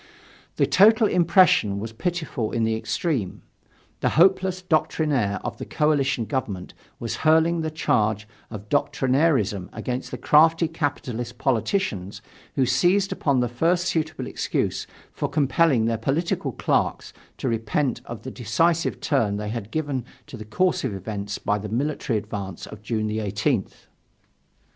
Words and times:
The 0.55 0.65
total 0.65 1.05
impression 1.05 1.79
was 1.79 1.93
pitiful 1.93 2.51
in 2.51 2.63
the 2.63 2.75
extreme: 2.75 3.43
the 3.99 4.09
hopeless 4.17 4.59
doctrinaire 4.63 5.39
of 5.43 5.59
the 5.59 5.63
coalition 5.65 6.25
government 6.25 6.73
was 6.99 7.17
hurling 7.17 7.61
the 7.61 7.69
charge 7.69 8.27
of 8.49 8.67
doctrinairism 8.67 9.69
against 9.71 10.09
the 10.09 10.17
crafty 10.17 10.67
capitalist 10.67 11.37
politicians 11.37 12.19
who 12.55 12.65
seized 12.65 13.11
upon 13.11 13.41
the 13.41 13.47
first 13.47 13.85
suitable 13.85 14.25
excuse 14.25 14.87
for 15.11 15.29
compelling 15.29 15.85
their 15.85 15.99
political 15.99 16.51
clerks 16.51 17.13
to 17.37 17.47
repent 17.47 18.01
of 18.05 18.23
the 18.23 18.31
decisive 18.31 19.01
turn 19.01 19.37
they 19.37 19.49
had 19.49 19.69
given 19.69 20.03
to 20.25 20.35
the 20.35 20.45
course 20.45 20.83
of 20.83 20.95
events 20.95 21.37
by 21.37 21.59
the 21.59 21.69
military 21.69 22.17
advance 22.17 22.65
of 22.65 22.81
June 22.81 23.07
18th. 23.09 23.85